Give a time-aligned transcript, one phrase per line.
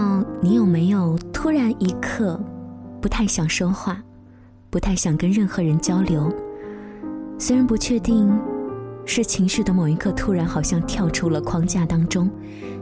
[0.00, 2.40] 道你有没有突然一刻，
[3.02, 4.02] 不太想说话，
[4.70, 6.32] 不太想跟任何人交流。
[7.38, 8.34] 虽然不确定
[9.04, 12.30] 是情绪的某一刻突然好像跳出了框架当中，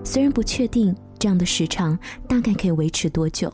[0.05, 3.53] 虽然不确定这样的时长大概可以维持多久，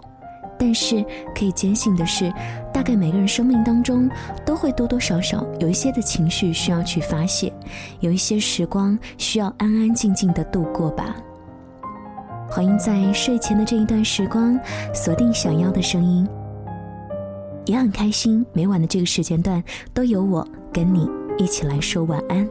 [0.59, 1.03] 但是
[1.35, 2.31] 可以坚信的是，
[2.71, 4.11] 大概每个人生命当中
[4.45, 7.51] 都会多多少少有一些的情绪需要去发泄，
[8.01, 11.17] 有一些时光需要安安静静的度过吧。
[12.55, 14.57] 欢迎在睡前的这一段时光
[14.95, 16.25] 锁定想要的声音，
[17.65, 18.47] 也很开心。
[18.53, 19.61] 每晚的这个时间段
[19.93, 22.49] 都有我跟你一起来说晚安。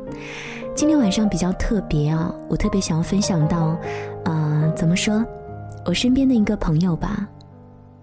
[0.76, 3.78] 今天晚上比较特别啊，我特别想要分享到，
[4.26, 5.24] 呃，怎么说，
[5.86, 7.26] 我身边的一个朋友吧。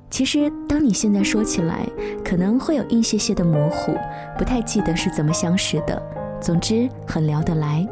[0.09, 1.87] 其实当你现在说起来，
[2.25, 3.93] 可能会有一些些的模糊，
[4.39, 6.03] 不太记得是怎么相识的。
[6.41, 7.87] 总之很聊得来。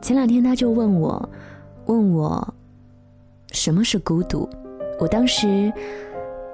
[0.00, 1.30] 前两天他就问我，
[1.86, 2.54] 问我。
[3.52, 4.48] 什么是孤独？
[4.98, 5.72] 我当时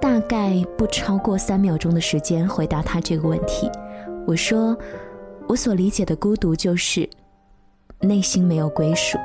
[0.01, 3.69] 大概不超过三秒钟的时间回答他这个问题。
[4.27, 4.77] 我说，
[5.47, 7.09] 我所理解的孤独就是
[8.01, 9.17] 内心没有归属。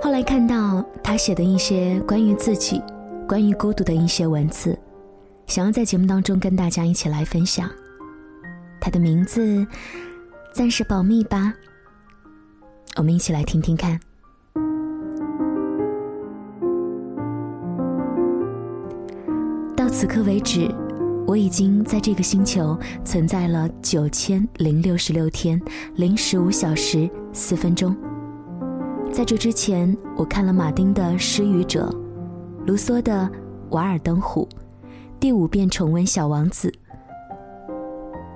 [0.00, 2.82] 后来看到他写的一些关于自己、
[3.28, 4.78] 关于孤独的一些文字，
[5.46, 7.68] 想要在节目当中跟大家一起来分享。
[8.80, 9.66] 他的名字
[10.52, 11.52] 暂时保密吧。
[12.96, 13.98] 我们一起来听听看。
[19.88, 20.70] 到此刻为止，
[21.26, 25.58] 我已经在这个星球存在了九千零六十六天
[25.94, 27.96] 零十五小时四分钟。
[29.10, 31.88] 在这之前，我看了马丁的《失语者》，
[32.66, 33.22] 卢梭的
[33.70, 34.46] 《瓦尔登湖》，
[35.18, 36.68] 第五遍重温《小王子》，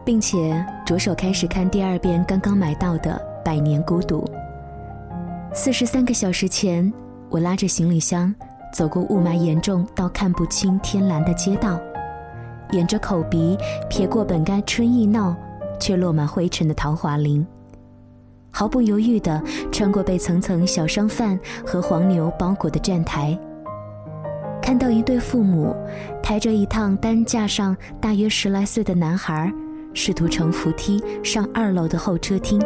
[0.06, 4.24] 并且着手开始看第二遍刚刚买到的《百年孤独》。
[5.54, 6.90] 四十三个小时前，
[7.28, 8.34] 我拉着行李箱。
[8.72, 11.78] 走过雾霾严重到看不清天蓝的街道，
[12.70, 13.56] 掩着口鼻
[13.90, 15.36] 瞥过本该春意闹
[15.78, 17.46] 却落满灰尘的桃花林，
[18.50, 23.38] 毫不犹豫地穿过被层层小商贩和黄牛包裹的站台，
[24.62, 25.76] 看到一对父母
[26.22, 29.52] 抬着一趟担架上大约十来岁的男孩，
[29.92, 32.58] 试图乘扶梯上二楼的候车厅。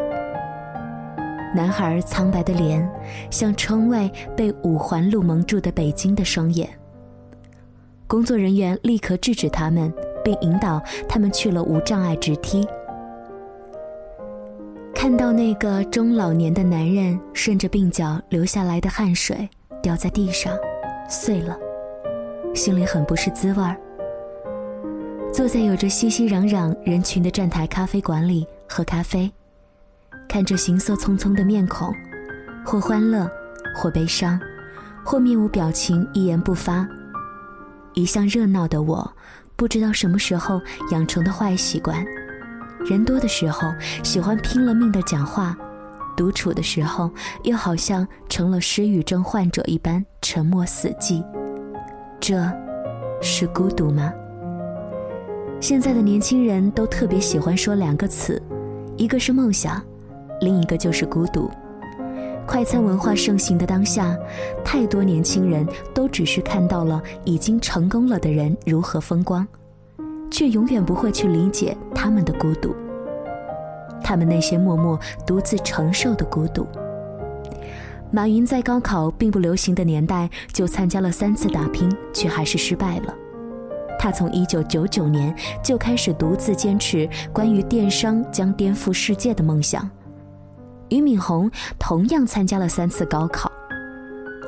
[1.56, 2.86] 男孩苍白的脸，
[3.30, 6.68] 像窗外被五环路蒙住的北京的双眼。
[8.06, 12.64] 工作人员立刻制止他们，并引导他们去了无障碍直梯。
[14.94, 19.48] 看到那个中老年的男人顺着鬓角流下来的汗水
[19.82, 20.56] 掉在地上，
[21.08, 21.56] 碎了，
[22.54, 23.76] 心里很不是滋味儿。
[25.32, 29.30] 坐在有着熙熙攘攘人群的站台咖啡馆里喝咖啡。
[30.36, 31.90] 看着行色匆匆的面孔，
[32.62, 33.26] 或欢乐，
[33.74, 34.38] 或悲伤，
[35.02, 36.86] 或面无表情，一言不发。
[37.94, 39.10] 一向热闹的我，
[39.56, 40.60] 不知道什么时候
[40.90, 42.04] 养成的坏习惯：
[42.84, 45.56] 人多的时候喜欢拼了命的讲话，
[46.14, 47.10] 独处的时候
[47.44, 51.24] 又好像成了失语症患者一般沉默死寂。
[52.20, 52.46] 这，
[53.22, 54.12] 是孤独吗？
[55.62, 58.38] 现在的年轻人都特别喜欢说两个词，
[58.98, 59.82] 一个是梦想。
[60.40, 61.50] 另一个就是孤独。
[62.46, 64.16] 快餐文化盛行的当下，
[64.64, 69.44] 太多年轻人都只是看到了已经成功了的人如何风光，
[70.30, 72.72] 却永远不会去理解他们的孤独，
[74.00, 74.96] 他们那些默默
[75.26, 76.64] 独自承受的孤独。
[78.12, 83.14] 马云在高考并不流行的年代就参加了三次打拼，却还是失败了。
[83.98, 85.34] 他从1999年
[85.64, 89.90] 就开始独自坚持关于电商将颠覆世界的梦想。
[90.88, 93.50] 俞敏洪同样参加了三次高考，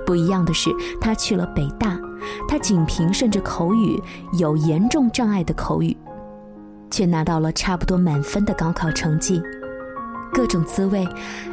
[0.06, 0.70] 不一样的是，
[1.00, 1.98] 他去了北大，
[2.46, 4.00] 他仅凭甚至口语
[4.38, 5.96] 有严重障碍的口语，
[6.90, 9.42] 却拿到了差不多满分的高考成绩。
[10.32, 11.08] 各种滋味，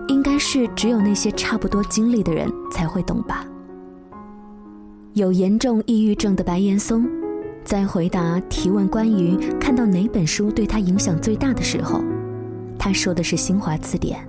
[0.07, 3.45] 应该是只有那些差不多经历的人才会懂吧。
[5.13, 7.07] 有严重抑郁症的白岩松，
[7.63, 12.03] 在回答提问关于看到哪本书对他影响最大的时候，
[12.77, 14.19] 他说的是新华字典。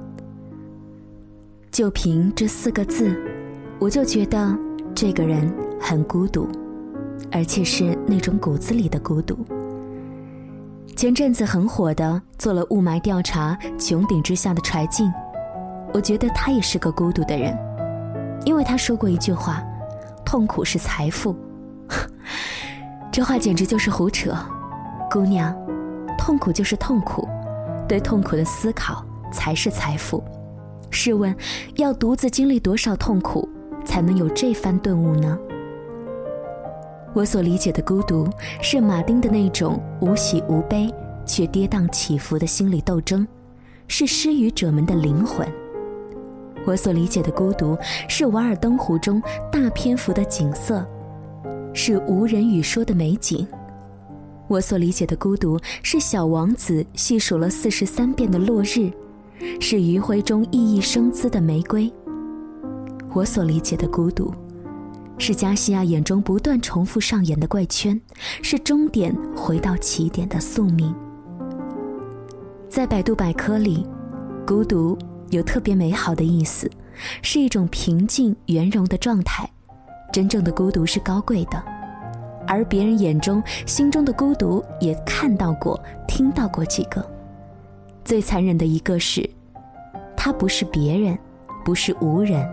[1.76, 3.14] 就凭这四个字，
[3.78, 4.58] 我就觉得
[4.94, 6.48] 这个人很孤独，
[7.30, 9.36] 而且是那种骨子里的孤独。
[10.96, 15.12] 前阵子很火的做了雾霾调查，穹顶之下的柴静，
[15.92, 17.54] 我觉得他也是个孤独的人，
[18.46, 19.62] 因为他说过一句话
[20.24, 21.36] ：“痛苦是财富。
[23.12, 24.34] ”这话简直就是胡扯，
[25.10, 25.54] 姑娘，
[26.16, 27.28] 痛苦就是痛苦，
[27.86, 30.24] 对痛苦的思考才是财富。
[30.96, 31.36] 试问，
[31.74, 33.46] 要独自经历多少痛苦，
[33.84, 35.38] 才能有这番顿悟呢？
[37.12, 38.26] 我所理解的孤独，
[38.62, 40.90] 是马丁的那种无喜无悲
[41.26, 43.28] 却跌宕起伏的心理斗争，
[43.88, 45.46] 是失语者们的灵魂。
[46.64, 47.76] 我所理解的孤独，
[48.08, 49.22] 是《瓦尔登湖》中
[49.52, 50.84] 大篇幅的景色，
[51.74, 53.46] 是无人语说的美景。
[54.48, 58.90] 我所理解的孤独，是小王子细数了四十三遍的落日。
[59.60, 61.92] 是余晖中熠熠生姿的玫瑰。
[63.12, 64.32] 我所理解的孤独，
[65.18, 67.98] 是加西亚眼中不断重复上演的怪圈，
[68.42, 70.94] 是终点回到起点的宿命。
[72.68, 73.86] 在百度百科里，
[74.46, 74.98] 孤独
[75.30, 76.70] 有特别美好的意思，
[77.22, 79.48] 是一种平静圆融的状态。
[80.12, 81.62] 真正的孤独是高贵的，
[82.46, 87.15] 而别人眼中心中的孤独，也看到过、听到过几个。
[88.06, 89.28] 最残忍的一个是，
[90.16, 91.18] 他不是别人，
[91.64, 92.48] 不是无人，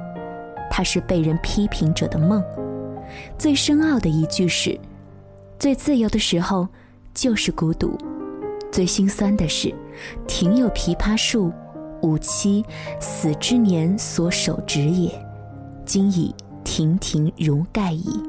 [0.68, 2.44] 他是被人批评者的梦。
[3.38, 4.76] 最深奥的一句是：
[5.60, 6.68] 最自由的时候
[7.14, 7.96] 就是孤独。
[8.72, 9.72] 最心酸的是，
[10.26, 11.54] 庭有枇杷树，
[12.02, 12.66] 吾妻
[13.00, 15.12] 死之年所手植也，
[15.86, 16.34] 今已
[16.64, 18.20] 亭亭如盖矣。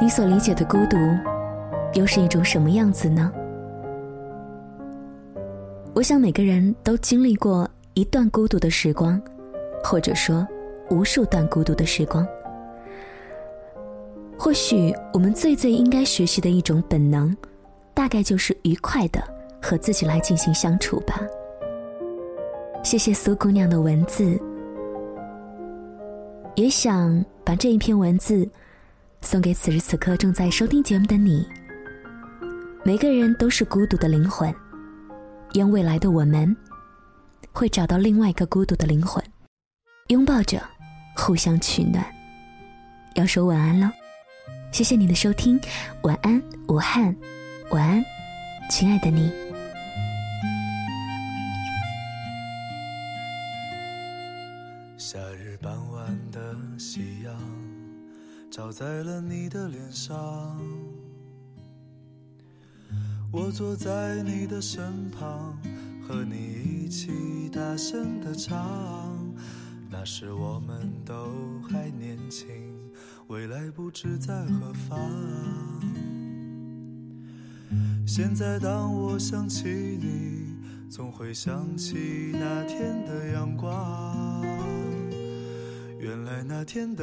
[0.00, 0.96] 你所理解的孤独，
[1.94, 3.32] 又是一种什么样子呢？
[6.02, 9.22] 我想每个人都经历过一段孤独的时光，
[9.84, 10.44] 或者说
[10.90, 12.26] 无数段孤独的时光。
[14.36, 17.32] 或许我们最最应该学习的一种本能，
[17.94, 19.22] 大概就是愉快的
[19.62, 21.20] 和自己来进行相处吧。
[22.82, 24.36] 谢谢苏姑娘的文字，
[26.56, 28.44] 也想把这一篇文字
[29.20, 31.46] 送给此时此刻正在收听节目的你。
[32.82, 34.52] 每个人都是孤独的灵魂。
[35.54, 36.56] 愿未来的我们，
[37.52, 39.22] 会找到另外一个孤独的灵魂，
[40.08, 40.62] 拥抱着，
[41.14, 42.04] 互相取暖。
[43.14, 43.92] 要说晚安了，
[44.72, 45.60] 谢谢你的收听，
[46.04, 47.14] 晚安，武汉，
[47.70, 48.02] 晚安，
[48.70, 49.30] 亲爱的你。
[54.96, 57.34] 夏日傍晚的夕阳，
[58.50, 60.58] 照在了你的脸上。
[63.32, 65.58] 我坐在你的身旁，
[66.06, 69.18] 和你一起大声的唱。
[69.90, 71.32] 那时我们都
[71.66, 72.46] 还年轻，
[73.28, 75.00] 未来不知在何方。
[78.06, 84.44] 现在当我想起你，总会想起那天的阳光。
[85.98, 87.02] 原来那天的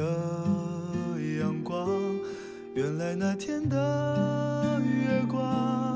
[1.40, 1.88] 阳光，
[2.72, 5.89] 原来那天的月光。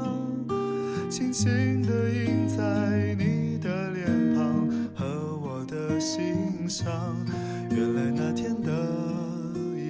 [1.16, 6.92] 轻轻的印在你的脸庞和我的心上。
[7.71, 8.73] 原来那天的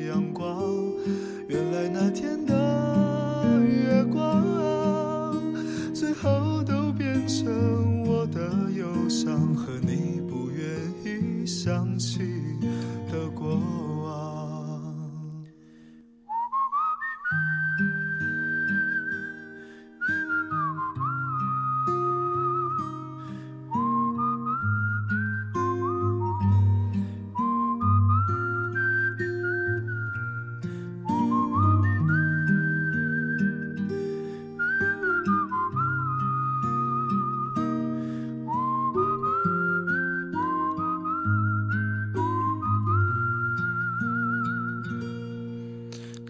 [0.06, 0.62] 阳光，
[1.48, 2.54] 原来那天的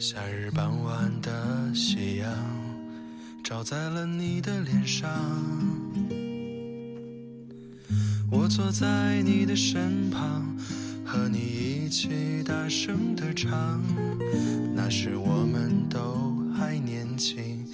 [0.06, 2.30] 夏日傍晚的夕阳，
[3.42, 5.10] 照在了你的脸上。
[8.30, 10.44] 我坐在你的身旁，
[11.06, 13.82] 和你一起大声的唱。
[14.74, 17.66] 那时我们都还年轻，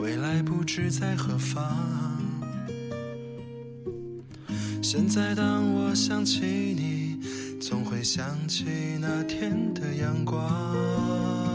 [0.00, 2.20] 未来不知在何方。
[4.82, 7.20] 现在当我想起你，
[7.60, 8.64] 总会想起
[9.00, 11.54] 那天的阳光。